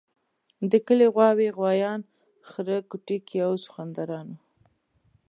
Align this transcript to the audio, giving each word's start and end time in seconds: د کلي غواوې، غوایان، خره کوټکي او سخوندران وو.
د 0.71 0.73
کلي 0.87 1.07
غواوې، 1.15 1.49
غوایان، 1.57 2.01
خره 2.49 2.77
کوټکي 2.89 3.37
او 3.47 3.53
سخوندران 3.65 4.27
وو. 4.33 4.39